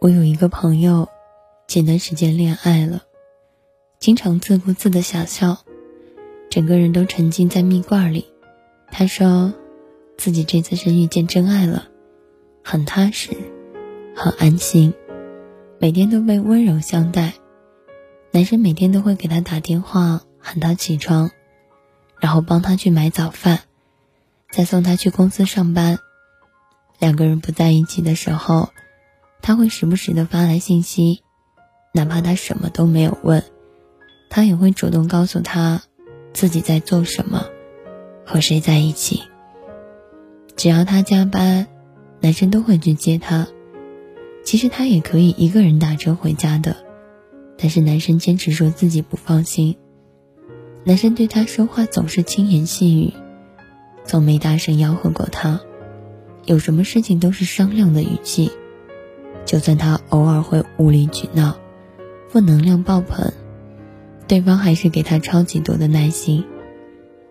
[0.00, 1.10] 我有一个朋友，
[1.68, 3.02] 前段时间恋爱了，
[3.98, 5.58] 经常自顾自的傻笑，
[6.48, 8.26] 整个人都沉浸在蜜罐里。
[8.90, 9.52] 他说，
[10.16, 11.88] 自己这次是遇见真爱了，
[12.64, 13.36] 很踏实，
[14.16, 14.94] 很安心，
[15.78, 17.34] 每天都被温柔相待。
[18.30, 21.30] 男生每天都会给他打电话喊他起床，
[22.20, 23.64] 然后帮他去买早饭，
[24.50, 25.98] 再送他去公司上班。
[26.98, 28.70] 两个人不在一起的时候。
[29.42, 31.22] 他会时不时的发来信息，
[31.92, 33.42] 哪怕他什么都没有问，
[34.28, 35.82] 他也会主动告诉他
[36.32, 37.46] 自己在做什么，
[38.24, 39.22] 和谁在一起。
[40.56, 41.66] 只要他加班，
[42.20, 43.48] 男生都会去接他。
[44.44, 46.76] 其实他也可以一个人打车回家的，
[47.58, 49.76] 但是男生坚持说自己不放心。
[50.84, 53.12] 男生对他说话总是轻言细语，
[54.04, 55.60] 从没大声吆喝过他，
[56.46, 58.50] 有什么事情都是商量的语气。
[59.50, 61.56] 就算他偶尔会无理取闹，
[62.28, 63.32] 负能量爆棚，
[64.28, 66.44] 对方还是给他超级多的耐心，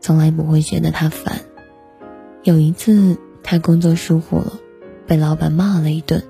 [0.00, 1.42] 从来不会觉得他烦。
[2.42, 4.54] 有一次他工作疏忽了，
[5.06, 6.22] 被老板骂了一顿，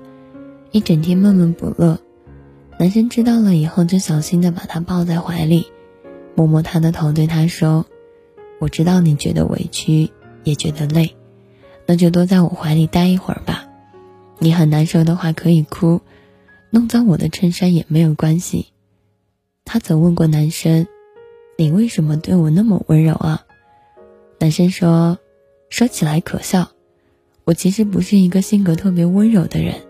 [0.71, 1.97] 一整天闷闷不乐。
[2.77, 5.67] 男生知道了以后，就小心的把他抱在怀里，
[6.35, 7.85] 摸摸他的头，对他说
[8.59, 10.11] ：“我知道你觉得委屈，
[10.43, 11.15] 也觉得累，
[11.85, 13.63] 那就多在我怀里待一会儿吧。”
[14.39, 16.01] 你很难受的话可以哭，
[16.69, 18.67] 弄脏我的衬衫也没有关系。
[19.65, 20.87] 他曾问过男生
[21.57, 23.45] ：“你为什么对我那么温柔啊？”
[24.39, 25.17] 男生说
[25.69, 26.69] ：“说起来可笑，
[27.45, 29.81] 我其实不是一个性格特别温柔的人，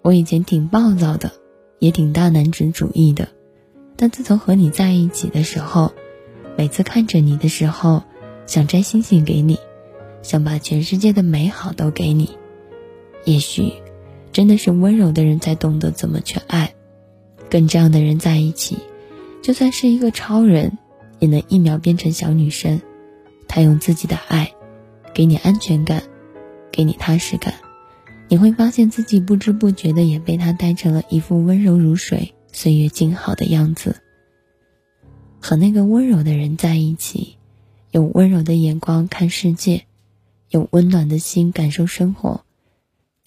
[0.00, 1.30] 我以前挺暴躁的，
[1.78, 3.28] 也挺大男子主义的。
[3.96, 5.92] 但自从和你在一起的时候，
[6.56, 8.02] 每次看着你的时候，
[8.46, 9.58] 想摘星星给你，
[10.22, 12.30] 想把全世界的美好都给你。”
[13.24, 13.72] 也许，
[14.32, 16.74] 真的是温柔的人才懂得怎么去爱。
[17.48, 18.78] 跟这样的人在一起，
[19.42, 20.76] 就算是一个超人，
[21.20, 22.80] 也能一秒变成小女生。
[23.46, 24.52] 他用自己的爱，
[25.14, 26.02] 给你安全感，
[26.72, 27.54] 给你踏实感。
[28.28, 34.00] 你会发现自己不知不觉的也被他带成了一副温柔如水、岁月静好的样子。
[35.40, 37.36] 和那个温柔的人在一起，
[37.92, 39.84] 用温柔的眼光看世界，
[40.50, 42.44] 用温暖的心感受生活。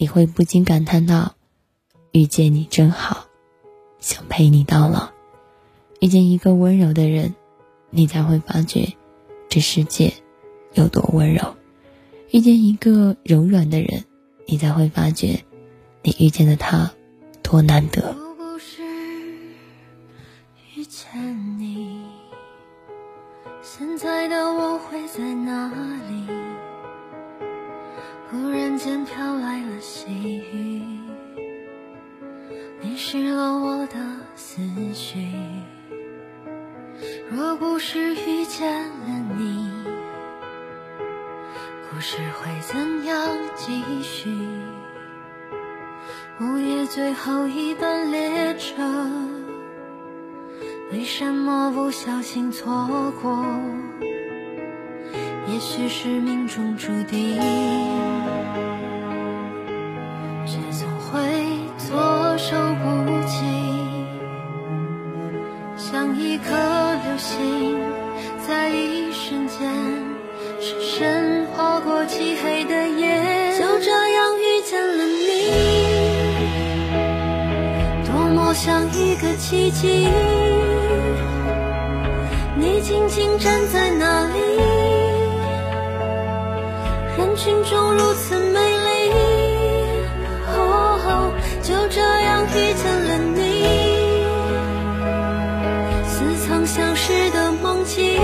[0.00, 1.34] 你会不禁感叹道
[2.14, 3.26] ：“遇见你真好，
[3.98, 5.08] 想陪你到老。
[5.98, 7.34] 遇见一个温柔的人，
[7.90, 8.92] 你才会发觉
[9.48, 10.14] 这世界
[10.74, 11.56] 有多温柔；
[12.30, 14.04] 遇见一个柔软的人，
[14.46, 15.42] 你才会发觉
[16.04, 16.92] 你遇见的他
[17.42, 18.14] 多难得。”
[20.76, 22.04] 遇见你，
[23.62, 25.68] 现在的我会在哪
[26.08, 26.24] 里？
[28.30, 29.47] 忽然间飘来
[29.80, 30.82] 细雨，
[32.82, 33.94] 淋湿了我的
[34.34, 34.60] 思
[34.92, 35.26] 绪。
[37.30, 39.70] 若不是遇见了你，
[41.90, 44.30] 故事会怎样继续？
[46.40, 48.82] 午夜最后一班列车，
[50.92, 53.44] 为什么不小心错过？
[55.50, 57.40] 也许是命中注定，
[60.58, 61.20] 却总会
[61.78, 62.86] 措手不
[63.26, 63.36] 及。
[65.76, 67.78] 像一颗流星，
[68.46, 69.58] 在一瞬间
[70.60, 75.26] 深深划过漆黑的夜，就这样遇见了你，
[78.04, 80.08] 多么像一个奇迹。
[82.56, 84.38] 你静静站在那里。
[87.16, 88.67] 人群中如此美
[97.88, 98.20] 情，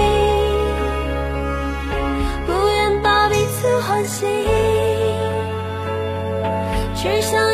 [2.47, 4.29] 不愿把彼此唤醒，
[6.95, 7.54] 只想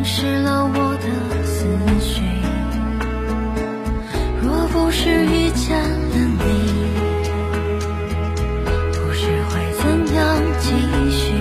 [0.00, 1.66] 淋湿了我的思
[2.00, 2.22] 绪
[4.40, 6.42] 若不是遇见了你
[8.94, 10.70] 故事会怎样继
[11.10, 11.34] 续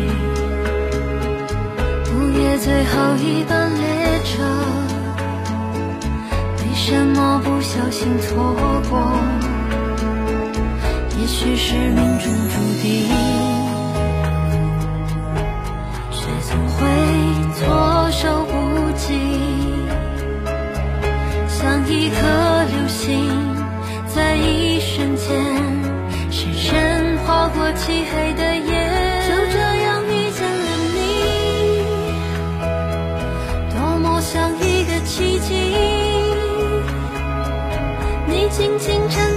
[2.13, 4.43] 午夜最后一班列车
[6.57, 8.35] 为什么不小心错
[8.89, 8.99] 过
[11.17, 13.58] 也许是命中注定
[25.29, 25.37] 间，
[26.31, 28.71] 深深划过漆黑的夜。
[29.27, 30.97] 就这样遇见了你，
[33.69, 35.53] 多么像一个奇迹。
[38.25, 39.28] 你静静站。